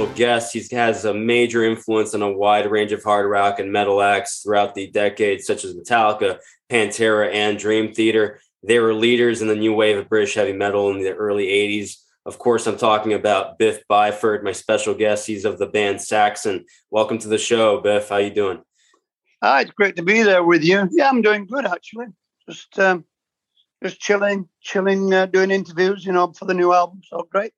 [0.00, 0.52] special guest.
[0.54, 4.40] He has a major influence on a wide range of hard rock and metal acts
[4.40, 6.38] throughout the decades, such as Metallica,
[6.70, 8.40] Pantera, and Dream Theater.
[8.62, 11.96] They were leaders in the new wave of British heavy metal in the early 80s.
[12.24, 15.26] Of course, I'm talking about Biff Byford, my special guest.
[15.26, 16.64] He's of the band Saxon.
[16.90, 18.08] Welcome to the show, Biff.
[18.08, 18.62] How you doing?
[19.42, 20.88] Hi, it's great to be there with you.
[20.92, 22.06] Yeah, I'm doing good actually.
[22.48, 23.04] Just um,
[23.82, 27.00] just chilling, chilling, uh, doing interviews, you know, for the new album.
[27.08, 27.52] So great.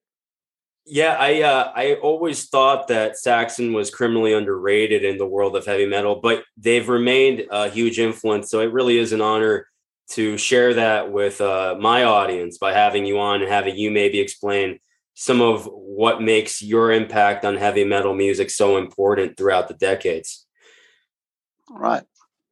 [0.85, 5.65] Yeah, I uh, I always thought that Saxon was criminally underrated in the world of
[5.65, 8.51] heavy metal, but they've remained a huge influence.
[8.51, 9.69] So it really is an honor
[10.11, 14.19] to share that with uh, my audience by having you on and having you maybe
[14.19, 14.81] explain
[15.15, 20.47] some of what makes your impact on heavy metal music so important throughout the decades.
[21.71, 22.03] All right.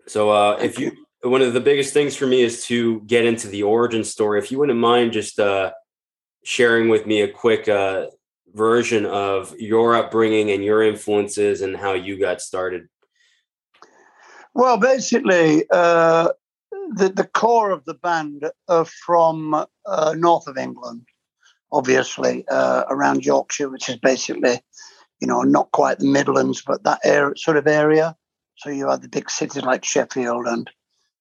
[0.06, 0.92] So uh, if you,
[1.22, 4.38] one of the biggest things for me is to get into the origin story.
[4.38, 5.72] If you wouldn't mind just uh,
[6.44, 8.06] sharing with me a quick uh,
[8.54, 12.88] version of your upbringing and your influences and how you got started?
[14.54, 16.30] Well, basically, uh,
[16.94, 21.06] the the core of the band are from uh, north of England,
[21.72, 24.60] obviously uh, around Yorkshire, which is basically,
[25.20, 28.16] you know, not quite the Midlands, but that area, sort of area.
[28.56, 30.68] So you have the big cities like Sheffield and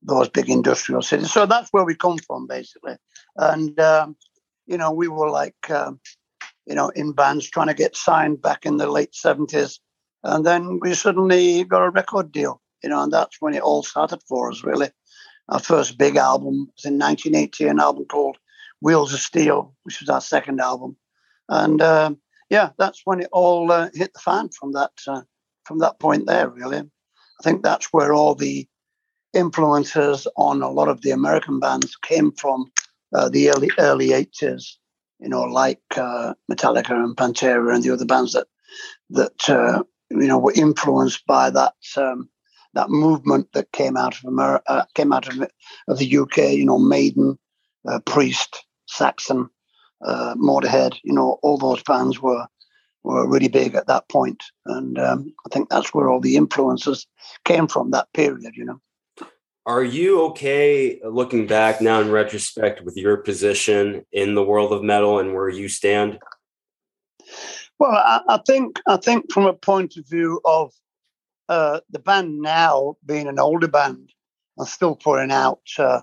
[0.02, 1.32] those big industrial cities.
[1.32, 2.96] So that's where we come from, basically.
[3.36, 4.16] And um,
[4.66, 6.00] you know, we were like um,
[6.70, 9.80] you know, in bands trying to get signed back in the late 70s.
[10.24, 13.82] And then we suddenly got a record deal, you know, and that's when it all
[13.82, 14.92] started for us, really.
[15.50, 18.38] Our first big album was in 1980, an album called
[18.82, 20.96] Wheels of Steel, which was our second album.
[21.50, 22.14] And uh,
[22.52, 25.22] yeah, that's when it all uh, hit the fan from that uh,
[25.66, 26.78] from that point there, really.
[26.78, 28.68] I think that's where all the
[29.34, 32.72] influences on a lot of the American bands came from
[33.14, 34.76] uh, the early early 80s
[35.20, 38.48] you know, like uh, Metallica and Pantera and the other bands that
[39.10, 42.30] that uh, you know were influenced by that um,
[42.74, 45.50] that movement that came out of America, uh, came out of,
[45.88, 46.38] of the UK.
[46.52, 47.38] You know, Maiden,
[47.88, 49.50] uh, Priest, Saxon,
[50.06, 50.98] uh, Motorhead.
[51.04, 52.48] You know, all those bands were
[53.04, 57.08] were really big at that point, and um, I think that's where all the influences
[57.44, 58.54] came from that period.
[58.56, 58.82] You know.
[59.70, 64.82] Are you okay looking back now in retrospect with your position in the world of
[64.82, 66.18] metal and where you stand?
[67.78, 70.74] Well, I, I think I think from a point of view of
[71.50, 74.10] uh, the band now being an older band
[74.58, 76.02] and still putting out uh,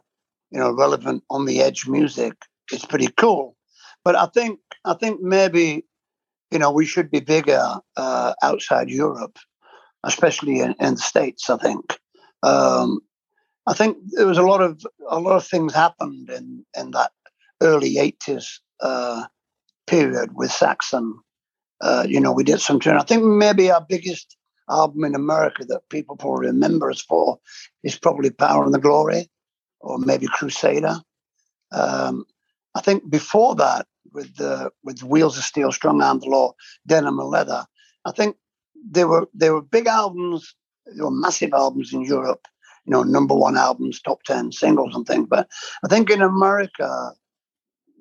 [0.53, 2.35] you know relevant on the edge music,
[2.71, 3.57] it's pretty cool.
[4.05, 5.85] But I think I think maybe
[6.53, 9.41] you know we should be bigger uh, outside Europe,
[10.05, 11.51] especially in, in the states.
[11.51, 11.99] I think.
[12.45, 13.01] Um,
[13.67, 17.13] I think there was a lot of a lot of things happened in in that
[17.61, 19.25] early eighties uh,
[19.87, 21.19] period with Saxon.
[21.81, 22.97] Uh, you know, we did some turn.
[22.97, 24.37] I think maybe our biggest
[24.71, 27.39] album in America that people probably remember us for
[27.83, 29.29] is probably Power and the Glory,
[29.81, 31.01] or maybe Crusader.
[31.73, 32.25] Um,
[32.75, 36.55] I think before that, with the with Wheels of Steel, Strong Arm the Law,
[36.87, 37.67] Denim and Leather,
[38.05, 38.37] I think
[38.89, 40.55] they were they were big albums.
[40.87, 42.47] They were massive albums in Europe
[42.87, 45.27] you know, number one albums, top 10 singles and things.
[45.29, 45.49] But
[45.85, 47.13] I think in America,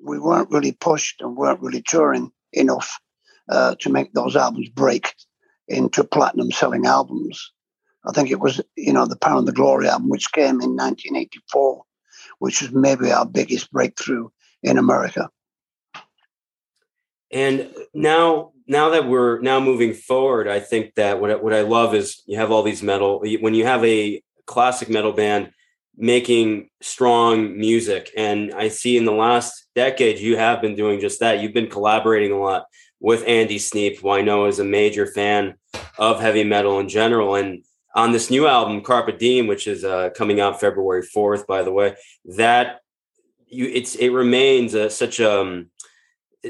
[0.03, 2.99] we weren't really pushed and weren't really touring enough
[3.49, 5.13] uh, to make those albums break
[5.67, 7.51] into platinum selling albums.
[8.07, 10.75] I think it was, you know, the Power and the Glory album, which came in
[10.75, 11.83] 1984,
[12.37, 14.29] which was maybe our biggest breakthrough
[14.61, 15.29] in America.
[17.31, 21.95] And now, now that we're now moving forward, I think that what what I love
[21.95, 23.23] is you have all these metal.
[23.39, 25.51] When you have a classic metal band
[25.97, 28.11] making strong music.
[28.17, 31.39] And I see in the last decade, you have been doing just that.
[31.39, 32.65] You've been collaborating a lot
[32.99, 35.55] with Andy Sneap, who I know is a major fan
[35.97, 37.35] of heavy metal in general.
[37.35, 37.63] And
[37.95, 41.71] on this new album, Carpe Diem, which is uh, coming out February 4th, by the
[41.71, 41.95] way,
[42.25, 42.81] that
[43.47, 45.69] you it's it remains uh, such um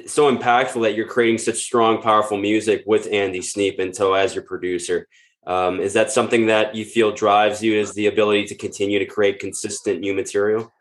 [0.08, 4.36] so impactful that you're creating such strong, powerful music with Andy Sneap and Toe as
[4.36, 5.08] your producer.
[5.48, 9.06] Um, is that something that you feel drives you is the ability to continue to
[9.06, 10.72] create consistent new material?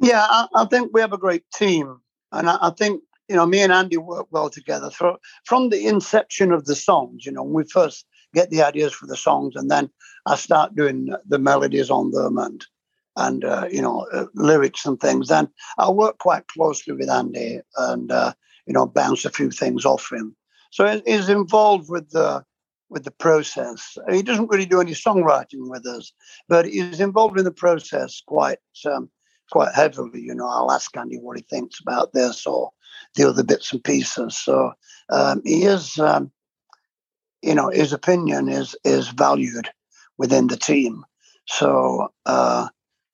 [0.00, 2.00] Yeah, I, I think we have a great team.
[2.32, 4.90] And I, I, think, you know, me and Andy work well together.
[4.90, 9.06] From, from the inception of the songs, you know, we first get the ideas for
[9.06, 9.90] the songs and then
[10.24, 12.64] I start doing the melodies on them and,
[13.16, 15.28] and uh, you know, uh, lyrics and things.
[15.28, 15.48] Then
[15.78, 18.32] I work quite closely with Andy and, uh,
[18.66, 20.34] you know, bounce a few things off him.
[20.70, 22.42] So he's involved with the
[22.92, 23.96] with the process.
[24.10, 26.12] He doesn't really do any songwriting with us,
[26.48, 29.10] but he's involved in the process quite um,
[29.50, 30.20] quite heavily.
[30.20, 32.70] You know, I'll ask Andy what he thinks about this or
[33.16, 34.38] the other bits and pieces.
[34.38, 34.72] So
[35.10, 36.30] um, he is um,
[37.42, 39.68] you know, his opinion is is valued
[40.16, 41.04] within the team.
[41.48, 42.68] So, uh,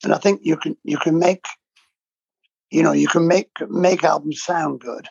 [0.05, 1.47] and I think you can you can make,
[2.71, 5.09] you know, you can make make albums sound good,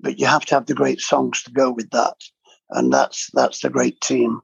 [0.00, 2.16] but you have to have the great songs to go with that,
[2.70, 4.40] and that's that's the great team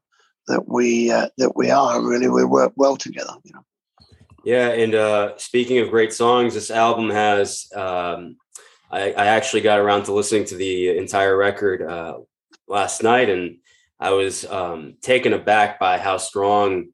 [0.48, 2.02] that we uh, that we are.
[2.02, 3.34] Really, we work well together.
[3.44, 3.64] You know.
[4.44, 7.70] Yeah, and uh, speaking of great songs, this album has.
[7.74, 8.36] Um,
[8.90, 12.18] I, I, actually got around to listening to the entire record uh,
[12.68, 13.56] last night, and
[13.98, 16.88] I was um, taken aback by how strong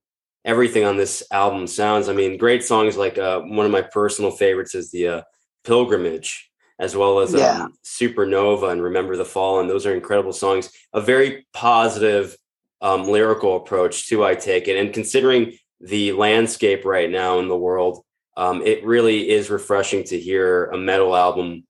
[0.44, 2.08] everything on this album sounds.
[2.08, 5.22] I mean, great songs like uh, one of my personal favorites is the uh,
[5.64, 6.47] Pilgrimage,
[6.78, 7.64] as well as yeah.
[7.64, 9.60] um, Supernova and Remember the Fall.
[9.60, 10.70] And Those are incredible songs.
[10.92, 12.36] A very positive
[12.80, 14.76] um, lyrical approach to I Take It.
[14.76, 18.04] And considering the landscape right now in the world,
[18.36, 21.64] um, it really is refreshing to hear a metal album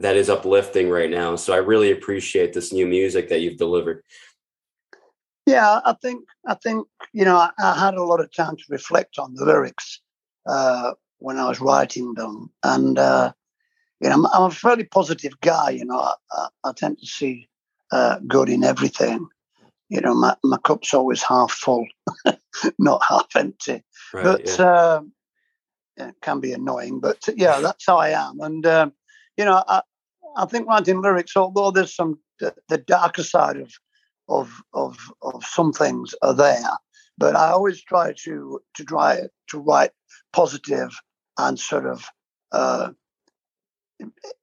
[0.00, 1.36] that is uplifting right now.
[1.36, 4.02] So I really appreciate this new music that you've delivered.
[5.46, 8.64] Yeah, I think I think you know I, I had a lot of time to
[8.70, 10.00] reflect on the lyrics
[10.46, 13.32] uh, when I was writing them, and uh,
[14.04, 15.70] you know I'm, I'm, a fairly positive guy.
[15.70, 17.48] You know, I, I, I tend to see
[17.90, 19.26] uh, good in everything.
[19.88, 21.86] You know, my, my cup's always half full,
[22.78, 23.82] not half empty.
[24.12, 24.96] Right, but yeah.
[24.96, 25.12] Um,
[25.96, 27.00] it can be annoying.
[27.00, 28.40] But yeah, that's how I am.
[28.40, 28.92] And um,
[29.38, 29.80] you know, I,
[30.36, 33.72] I think writing lyrics, although there's some the, the darker side of
[34.28, 36.76] of of of some things are there,
[37.16, 39.92] but I always try to to try to write
[40.34, 40.90] positive
[41.38, 42.06] and sort of
[42.52, 42.90] uh,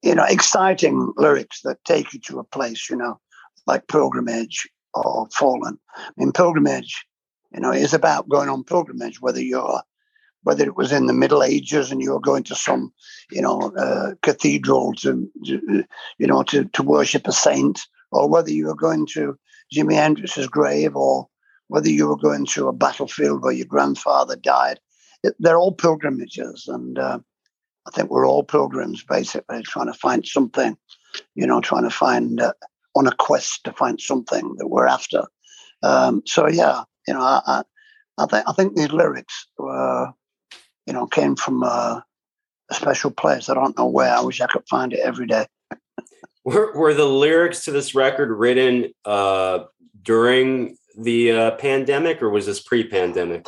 [0.01, 3.19] you know exciting lyrics that take you to a place, you know,
[3.67, 5.77] like pilgrimage or fallen.
[5.97, 7.05] I mean, pilgrimage,
[7.53, 9.81] you know, is about going on pilgrimage, whether you're
[10.43, 12.91] whether it was in the Middle Ages and you were going to some,
[13.29, 15.85] you know, uh, cathedral to, you
[16.19, 17.79] know, to, to worship a saint,
[18.11, 19.37] or whether you were going to
[19.73, 21.27] Jimi Hendrix's grave, or
[21.67, 24.79] whether you were going to a battlefield where your grandfather died.
[25.23, 27.19] It, they're all pilgrimages, and uh,
[27.87, 30.77] I think we're all pilgrims, basically, trying to find something,
[31.35, 32.53] you know, trying to find uh,
[32.95, 35.23] on a quest to find something that we're after.
[35.83, 37.63] Um, so yeah, you know, I, I,
[38.17, 40.11] I think I think these lyrics were,
[40.85, 42.03] you know, came from a,
[42.69, 43.49] a special place.
[43.49, 44.13] I don't know where.
[44.13, 45.47] I wish I could find it every day.
[46.43, 49.65] Were, were the lyrics to this record written uh,
[50.01, 53.45] during the uh, pandemic, or was this pre-pandemic?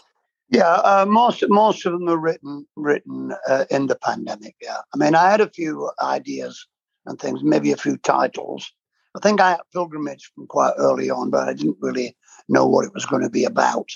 [0.53, 4.55] Yeah, uh, most most of them are written written uh, in the pandemic.
[4.61, 6.67] Yeah, I mean, I had a few ideas
[7.05, 8.71] and things, maybe a few titles.
[9.15, 12.15] I think I had pilgrimage from quite early on, but I didn't really
[12.47, 13.89] know what it was going to be about.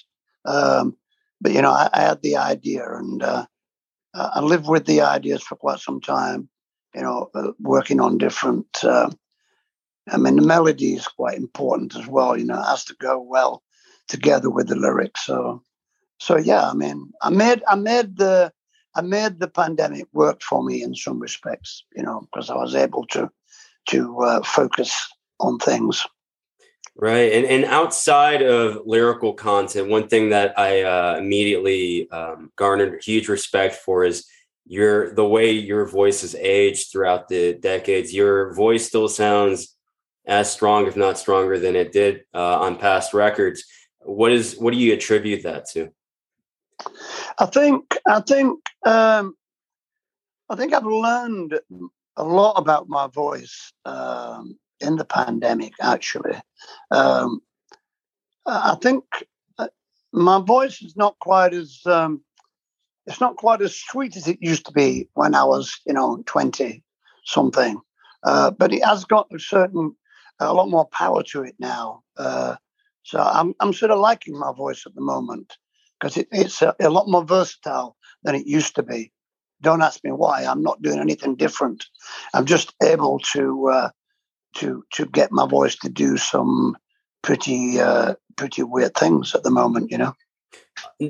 [0.46, 0.98] Um,
[1.40, 3.46] but you know, I, I, had the idea, and uh,
[4.14, 6.50] I lived with the ideas for quite some time
[6.98, 8.66] you know, uh, working on different.
[8.84, 9.10] Uh,
[10.10, 12.36] I mean, the melody is quite important as well.
[12.36, 13.64] You know, it has to go well
[14.08, 15.26] together with the lyrics.
[15.26, 15.62] So,
[16.20, 16.70] so yeah.
[16.70, 18.52] I mean, I made I made the
[18.96, 21.84] I made the pandemic work for me in some respects.
[21.96, 23.30] You know, because I was able to
[23.90, 25.08] to uh, focus
[25.40, 26.06] on things.
[26.96, 33.04] Right, and and outside of lyrical content, one thing that I uh, immediately um, garnered
[33.04, 34.26] huge respect for is
[34.66, 39.76] your the way your voice has aged throughout the decades your voice still sounds
[40.26, 43.64] as strong if not stronger than it did uh, on past records
[44.02, 45.90] what is what do you attribute that to
[47.40, 49.36] i think i think um
[50.50, 51.60] i think i've learned
[52.18, 56.40] a lot about my voice um in the pandemic actually
[56.92, 57.40] um
[58.46, 59.04] i think
[59.58, 59.68] uh,
[60.14, 62.22] my voice is not quite as um
[63.08, 66.22] it's not quite as sweet as it used to be when I was, you know,
[66.26, 66.84] 20
[67.24, 67.80] something.
[68.24, 69.96] Uh, but it has got a certain,
[70.40, 72.04] a lot more power to it now.
[72.18, 72.56] Uh,
[73.04, 75.56] so I'm, I'm sort of liking my voice at the moment
[76.00, 79.12] because it, it's a, a, lot more versatile than it used to be.
[79.62, 80.44] Don't ask me why.
[80.44, 81.86] I'm not doing anything different.
[82.34, 83.90] I'm just able to uh,
[84.58, 86.78] to to get my voice to do some
[87.24, 89.92] pretty uh, pretty weird things at the moment.
[89.92, 90.14] You know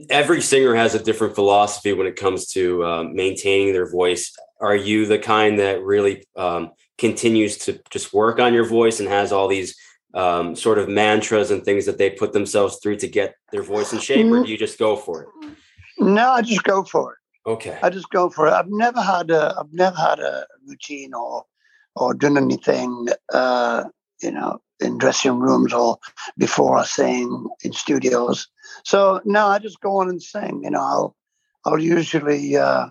[0.10, 4.36] every singer has a different philosophy when it comes to um, maintaining their voice.
[4.60, 9.08] Are you the kind that really um, continues to just work on your voice and
[9.10, 9.76] has all these
[10.18, 13.94] um, sort of mantras and things that they put themselves through to get their voice
[13.94, 15.30] in shape, or do you just go for it?
[16.00, 17.50] No, I just go for it.
[17.50, 18.52] Okay, I just go for it.
[18.52, 21.46] I've never had a I've never had a routine or
[21.96, 23.86] or done anything uh,
[24.22, 25.98] you know in dressing rooms or
[26.38, 28.48] before I sing in studios.
[28.84, 30.62] So no, I just go on and sing.
[30.64, 31.16] You know, I'll
[31.66, 32.88] I'll usually uh,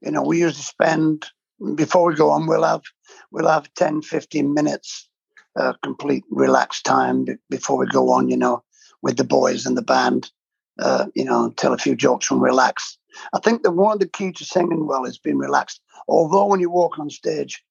[0.00, 1.26] you know, we usually spend
[1.74, 2.82] before we go on, we'll have
[3.30, 5.09] we'll have 10, 15 minutes
[5.56, 8.62] uh, complete relaxed time before we go on, you know,
[9.02, 10.30] with the boys and the band,
[10.78, 12.98] uh, you know, tell a few jokes and relax.
[13.32, 15.80] I think that one of the key to singing well is being relaxed.
[16.08, 17.62] Although when you walk on stage,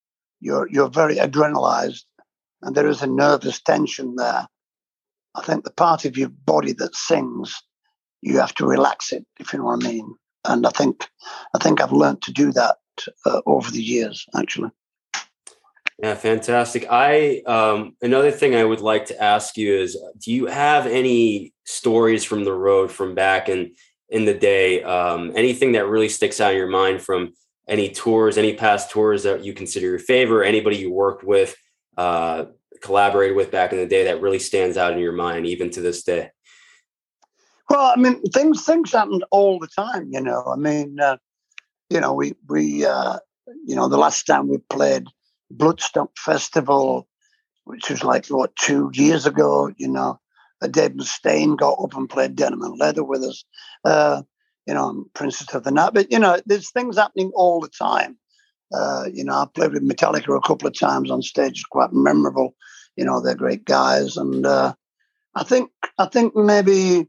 [0.41, 2.03] you're you're very adrenalized
[2.61, 4.47] and there is a nervous tension there.
[5.35, 7.55] I think the part of your body that sings,
[8.21, 10.15] you have to relax it, if you know what I mean.
[10.45, 11.09] And I think
[11.53, 12.77] I think I've learned to do that
[13.25, 14.71] uh, over the years, actually.
[16.01, 16.85] Yeah, fantastic.
[16.89, 21.53] I um, another thing I would like to ask you is, do you have any
[21.65, 23.75] stories from the road from back in
[24.07, 24.81] in the day?
[24.81, 27.33] Um, anything that really sticks out in your mind from
[27.67, 31.55] any tours, any past tours that you consider your favorite, anybody you worked with,
[31.97, 32.45] uh,
[32.81, 35.81] collaborated with back in the day that really stands out in your mind, even to
[35.81, 36.31] this day?
[37.69, 40.07] Well, I mean, things things happen all the time.
[40.11, 41.17] You know, I mean, uh,
[41.89, 43.19] you know, we we uh,
[43.65, 45.05] you know the last time we played
[45.53, 47.07] Bloodstock Festival,
[47.65, 49.71] which was like what two years ago.
[49.77, 50.19] You know,
[50.71, 53.43] Dave Mustaine got up and played Denim and Leather with us.
[53.83, 54.23] Uh,
[54.67, 55.93] you know, Princess of the Night.
[55.93, 58.17] But you know, there's things happening all the time.
[58.71, 61.63] Uh, you know, I played with Metallica a couple of times on stage.
[61.71, 62.55] Quite memorable.
[62.95, 64.73] You know, they're great guys, and uh,
[65.33, 67.07] I think I think maybe,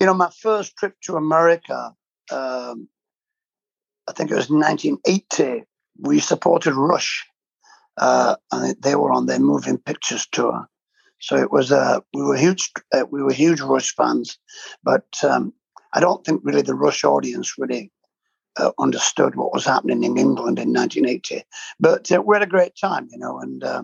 [0.00, 1.94] you know, my first trip to America.
[2.30, 2.88] Um,
[4.08, 5.64] I think it was 1980
[5.98, 7.24] we supported Rush,
[7.98, 10.66] uh, and they were on their moving pictures tour.
[11.20, 14.38] So it was uh, we were huge uh, we were huge Rush fans,
[14.82, 15.52] but um,
[15.92, 17.90] I don't think really the Rush audience really
[18.58, 21.42] uh, understood what was happening in England in 1980.
[21.80, 23.82] But uh, we had a great time, you know, and uh,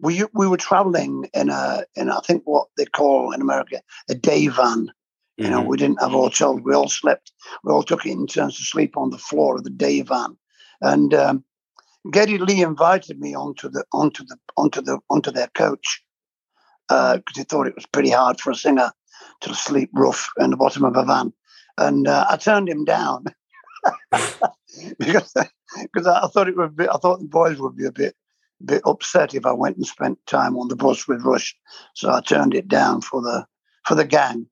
[0.00, 4.14] we we were traveling in a in I think what they call in America a
[4.14, 4.90] day van.
[5.36, 5.68] You know, mm-hmm.
[5.68, 6.60] we didn't have hotels.
[6.64, 7.30] We all slept.
[7.62, 10.36] We all took it in turns to sleep on the floor of the day van.
[10.80, 11.44] And um,
[12.10, 16.02] Geddy Lee invited me onto the onto the onto the onto their coach
[16.88, 18.90] because uh, he thought it was pretty hard for a singer
[19.40, 21.32] to sleep rough in the bottom of a van,
[21.76, 23.26] and uh, I turned him down
[24.98, 25.34] because
[25.82, 28.14] because I thought it would be I thought the boys would be a bit
[28.64, 31.54] bit upset if I went and spent time on the bus with Rush,
[31.94, 33.46] so I turned it down for the
[33.84, 34.46] for the gang.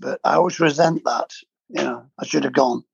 [0.00, 1.30] But I always resent that.
[1.68, 2.84] You know, I should have gone.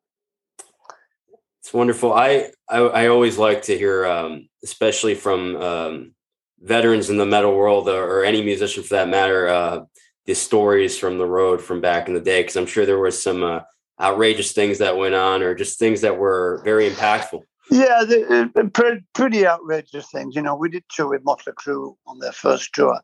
[1.69, 2.15] It's wonderful.
[2.15, 6.15] I I, I always like to hear, um, especially from um,
[6.63, 9.81] veterans in the metal world or, or, any musician for that matter, uh,
[10.25, 12.41] the stories from the road from back in the day.
[12.41, 13.61] Because I'm sure there was some uh,
[14.01, 17.43] outrageous things that went on, or just things that were very impactful.
[17.71, 20.35] Yeah, the, uh, pretty, pretty outrageous things.
[20.35, 22.99] You know, we did tour with Motley Crue on their first tour,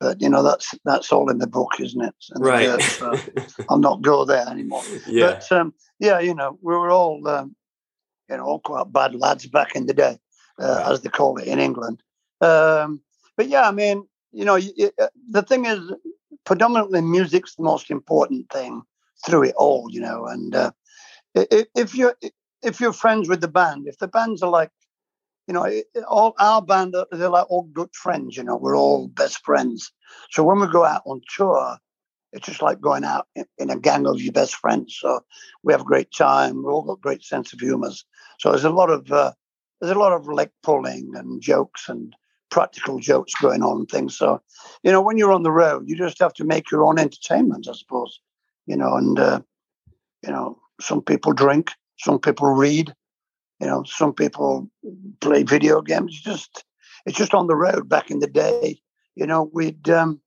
[0.00, 2.14] but you know that's that's all in the book, isn't it?
[2.30, 2.82] And right.
[2.82, 3.16] so
[3.68, 4.82] I'll not go there anymore.
[5.06, 5.34] Yeah.
[5.34, 7.54] But um, yeah, you know, we were all um,
[8.28, 10.18] you know, all quite bad lads back in the day,
[10.58, 12.02] uh, as they call it in England.
[12.40, 13.00] Um,
[13.36, 15.80] but yeah, I mean, you know, it, uh, the thing is,
[16.44, 18.82] predominantly music's the most important thing
[19.26, 20.26] through it all, you know.
[20.26, 20.70] And uh,
[21.34, 22.16] if you're
[22.62, 24.70] if you're friends with the band, if the bands are like,
[25.46, 25.66] you know,
[26.08, 29.92] all our band they're like all good friends, you know, we're all best friends.
[30.30, 31.78] So when we go out on tour,
[32.32, 33.26] it's just like going out
[33.58, 34.96] in, a gang of your best friends.
[35.00, 35.20] So
[35.62, 36.62] we have a great time.
[36.62, 38.04] We all got great sense of humors.
[38.38, 39.32] So there's a lot of uh,
[39.80, 42.14] there's a lot of leg pulling and jokes and
[42.50, 44.16] practical jokes going on and things.
[44.16, 44.42] So
[44.82, 47.66] you know, when you're on the road, you just have to make your own entertainment,
[47.68, 48.20] I suppose.
[48.66, 49.40] You know, and uh,
[50.22, 52.94] you know, some people drink, some people read,
[53.60, 54.68] you know, some people
[55.20, 56.20] play video games.
[56.20, 56.64] Just
[57.06, 57.88] it's just on the road.
[57.88, 58.80] Back in the day,
[59.14, 60.20] you know, we'd um,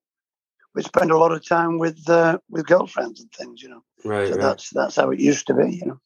[0.73, 3.83] we spend a lot of time with uh, with girlfriends and things, you know.
[4.03, 4.27] Right.
[4.27, 4.41] So right.
[4.41, 5.99] that's that's how it used to be, you know.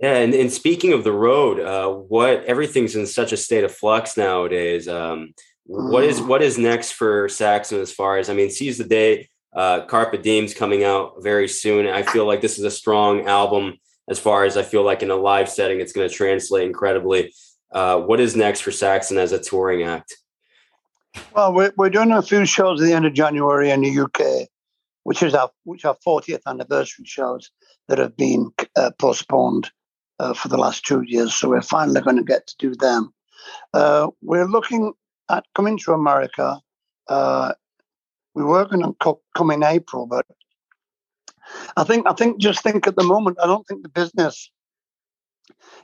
[0.00, 3.72] Yeah, and, and speaking of the road, uh, what everything's in such a state of
[3.72, 4.88] flux nowadays.
[4.88, 5.34] Um,
[5.68, 5.92] mm.
[5.92, 6.26] What is mm.
[6.26, 9.28] what is next for Saxon as far as I mean, seize the day.
[9.54, 11.86] Uh, Carpe Diem's coming out very soon.
[11.86, 15.10] I feel like this is a strong album as far as I feel like in
[15.10, 17.32] a live setting, it's going to translate incredibly.
[17.72, 20.16] Uh, what is next for Saxon as a touring act?
[21.34, 24.48] Well, we're, we're doing a few shows at the end of January in the UK,
[25.02, 27.50] which is our which are 40th anniversary shows
[27.88, 29.70] that have been uh, postponed
[30.18, 31.34] uh, for the last two years.
[31.34, 33.12] So we're finally going to get to do them.
[33.72, 34.92] Uh, we're looking
[35.28, 36.60] at coming to America.
[37.08, 37.52] Uh,
[38.34, 40.26] we were going to co- come in April, but
[41.76, 44.50] I think I think just think at the moment I don't think the business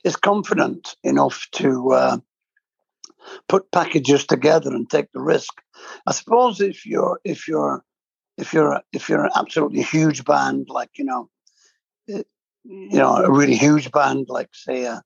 [0.05, 2.17] is confident enough to uh,
[3.49, 5.53] put packages together and take the risk.
[6.07, 7.85] I suppose if you're if you're
[8.39, 11.29] if you're if you're an absolutely huge band like you know
[12.09, 12.23] eh,
[12.65, 15.03] you know a really huge band like say a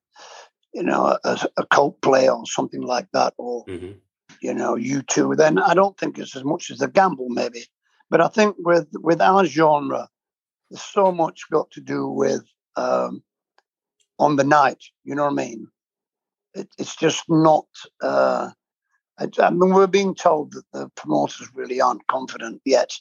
[0.73, 3.93] you know a, a Coldplay or something like that or mm-hmm.
[4.41, 7.65] you know, U2 then I don't think it's as much as a gamble, maybe.
[8.11, 10.09] But I think with with our genre,
[10.71, 12.45] there's so much got to do with
[12.77, 13.23] um,
[14.19, 14.83] on the night.
[15.05, 15.69] You know what I mean?
[16.55, 17.67] It, it's just not.
[18.03, 18.51] Uh,
[19.19, 22.93] I, I, mean, we're being told that the promoters really aren't confident yet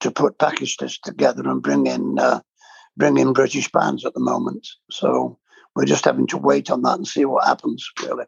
[0.00, 2.40] to put packages together and bring in uh,
[2.96, 4.66] bring in British bands at the moment.
[4.90, 5.38] So
[5.74, 7.88] we're just having to wait on that and see what happens.
[8.02, 8.24] Really.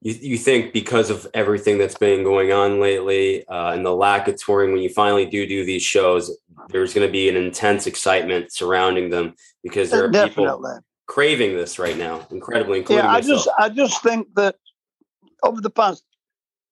[0.00, 4.28] You, you think because of everything that's been going on lately uh, and the lack
[4.28, 6.36] of touring, when you finally do do these shows,
[6.70, 10.44] there's going to be an intense excitement surrounding them because there are Definitely.
[10.44, 12.78] people craving this right now, incredibly.
[12.78, 13.44] Including yeah, I myself.
[13.44, 14.54] just I just think that
[15.42, 16.04] over the past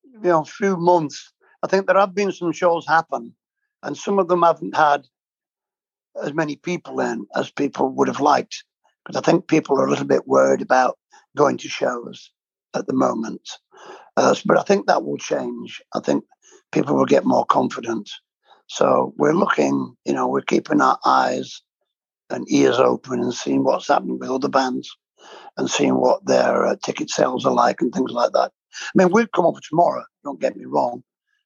[0.04, 1.32] you know few months,
[1.64, 3.34] I think there have been some shows happen,
[3.82, 5.06] and some of them haven't had
[6.22, 8.64] as many people in as people would have liked
[9.04, 10.98] because I think people are a little bit worried about
[11.36, 12.30] going to shows
[12.74, 13.48] at the moment.
[14.16, 15.82] Uh, but I think that will change.
[15.94, 16.24] I think
[16.72, 18.10] people will get more confident.
[18.68, 21.62] So we're looking, you know, we're keeping our eyes
[22.30, 24.94] and ears open and seeing what's happening with other bands
[25.56, 28.52] and seeing what their uh, ticket sales are like and things like that.
[28.72, 31.02] I mean, we'd come up tomorrow, don't get me wrong,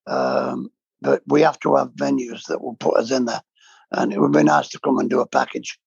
[0.07, 0.71] um,
[1.01, 3.43] but we have to have venues that will put us in there.
[3.93, 5.79] And it would be nice to come and do a package.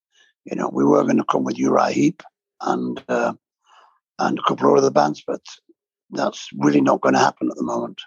[0.46, 2.22] You know, we were going to come with Uriah Heep
[2.62, 3.34] and uh,
[4.20, 5.42] and a couple of other bands, but
[6.12, 8.02] that's really not going to happen at the moment.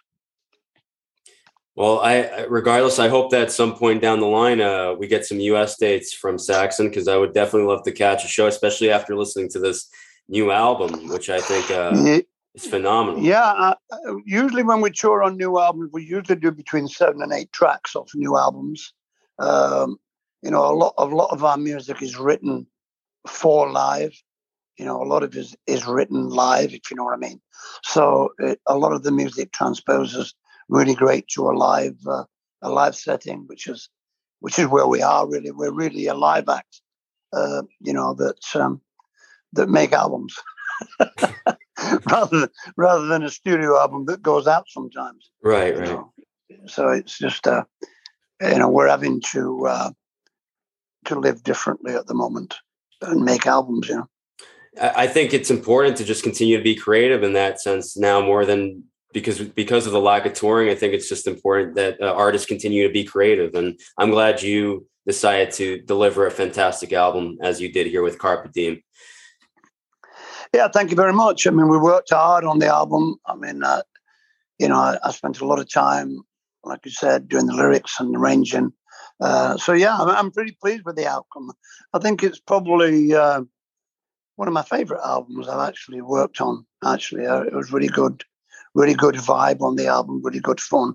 [1.77, 5.27] Well, I regardless, I hope that at some point down the line uh, we get
[5.27, 5.77] some U.S.
[5.77, 9.51] dates from Saxon because I would definitely love to catch a show, especially after listening
[9.51, 9.87] to this
[10.27, 12.21] new album, which I think uh, yeah.
[12.55, 13.21] is phenomenal.
[13.21, 13.75] Yeah, uh,
[14.25, 17.95] usually when we tour on new albums, we usually do between seven and eight tracks
[17.95, 18.95] off new albums.
[19.39, 19.99] Um,
[20.43, 22.67] you know, a lot, a lot of our music is written
[23.27, 24.15] for live
[24.79, 27.19] you know, a lot of it is, is written live, if you know what I
[27.19, 27.41] mean.
[27.83, 30.35] So it, a lot of the music transposes
[30.69, 32.25] really great to a live uh,
[32.63, 33.89] a live setting, which is
[34.41, 35.51] which is where we are really.
[35.51, 36.81] We're really a live act,
[37.33, 38.81] uh, you know, that um,
[39.53, 40.37] that make albums
[42.11, 45.31] rather than, rather than a studio album that goes out sometimes.
[45.43, 45.89] Right, right.
[45.89, 46.13] Know?
[46.67, 47.65] So it's just uh,
[48.41, 49.91] you know we're having to uh,
[51.07, 52.57] to live differently at the moment
[53.03, 54.09] and make albums, you know.
[54.79, 58.45] I think it's important to just continue to be creative in that sense now more
[58.45, 60.69] than because because of the lack of touring.
[60.69, 64.43] I think it's just important that uh, artists continue to be creative, and I'm glad
[64.43, 68.83] you decided to deliver a fantastic album as you did here with Carpe Diem.
[70.53, 71.47] Yeah, thank you very much.
[71.47, 73.17] I mean, we worked hard on the album.
[73.27, 73.83] I mean, uh,
[74.59, 76.21] you know, I, I, spent a lot of time,
[76.65, 78.73] like you said, doing the lyrics and arranging.
[79.21, 81.53] Uh, so yeah, I'm, I'm, pretty pleased with the outcome.
[81.93, 83.43] I think it's probably uh,
[84.37, 86.67] one of my favorite albums I've actually worked on.
[86.85, 88.23] Actually, uh, it was really good,
[88.77, 90.95] really good vibe on the album, really good fun.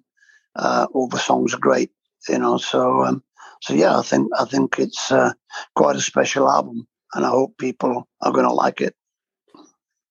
[0.56, 1.91] Uh, all the songs are great,
[2.30, 2.58] you know.
[2.58, 3.24] So, um,
[3.62, 5.34] so yeah, I think I think it's uh,
[5.76, 8.96] quite a special album, and I hope people are going to like it.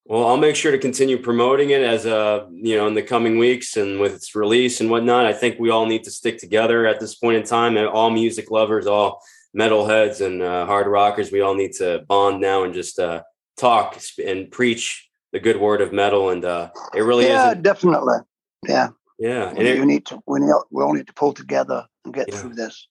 [0.06, 3.02] Well, I'll make sure to continue promoting it as a uh, you know in the
[3.02, 5.26] coming weeks and with its release and whatnot.
[5.26, 8.10] I think we all need to stick together at this point in time, and all
[8.10, 9.22] music lovers, all
[9.56, 13.22] metalheads and uh, hard rockers, we all need to bond now and just uh,
[13.56, 16.30] talk and preach the good word of metal.
[16.30, 17.30] And uh, it really is.
[17.30, 18.18] Yeah, definitely.
[18.66, 18.88] Yeah.
[19.18, 19.48] Yeah.
[19.50, 22.28] And we, it, need to, we, need, we all need to pull together and get
[22.28, 22.38] yeah.
[22.38, 22.88] through this.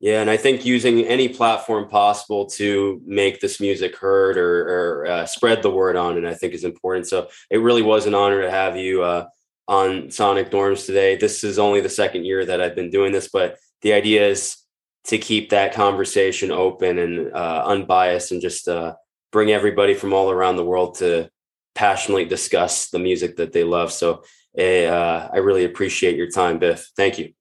[0.00, 5.06] Yeah, and I think using any platform possible to make this music heard or, or
[5.06, 7.06] uh, spread the word on it, I think is important.
[7.06, 9.26] So it really was an honor to have you uh,
[9.66, 11.16] on Sonic Dorms today.
[11.16, 14.58] This is only the second year that I've been doing this, but the idea is
[15.04, 18.94] to keep that conversation open and uh, unbiased and just uh,
[19.32, 21.30] bring everybody from all around the world to
[21.74, 23.92] passionately discuss the music that they love.
[23.92, 24.24] So
[24.58, 26.90] uh, I really appreciate your time, Biff.
[26.96, 27.32] Thank you.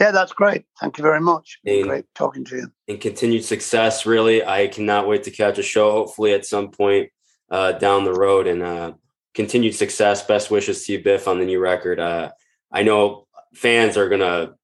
[0.00, 0.64] Yeah, that's great.
[0.80, 1.58] Thank you very much.
[1.64, 2.72] And, great talking to you.
[2.88, 4.44] And continued success, really.
[4.44, 7.10] I cannot wait to catch a show, hopefully at some point
[7.50, 8.46] uh, down the road.
[8.46, 8.92] And uh,
[9.34, 10.24] continued success.
[10.24, 12.00] Best wishes to you, Biff, on the new record.
[12.00, 12.30] Uh,
[12.72, 14.54] I know fans are going to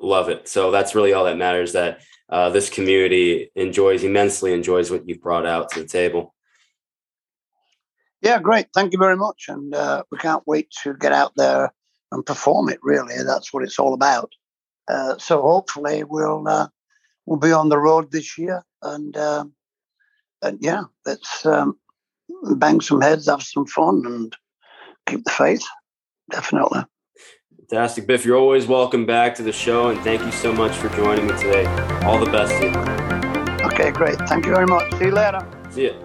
[0.00, 0.48] love it.
[0.48, 1.72] So that's really all that matters.
[1.72, 6.33] That uh, this community enjoys immensely enjoys what you've brought out to the table.
[8.24, 8.68] Yeah, great.
[8.72, 11.74] Thank you very much, and uh, we can't wait to get out there
[12.10, 12.78] and perform it.
[12.82, 14.32] Really, that's what it's all about.
[14.88, 16.68] Uh, so hopefully we'll uh,
[17.26, 19.52] we'll be on the road this year, and um,
[20.40, 21.78] and yeah, let's um,
[22.56, 24.34] bang some heads, have some fun, and
[25.06, 25.66] keep the faith.
[26.30, 26.80] Definitely.
[27.68, 28.06] Fantastic.
[28.06, 31.26] Biff, you're always welcome back to the show, and thank you so much for joining
[31.26, 31.66] me today.
[32.06, 33.66] All the best to you.
[33.66, 34.16] Okay, great.
[34.28, 34.90] Thank you very much.
[34.94, 35.46] See you later.
[35.70, 36.03] See you.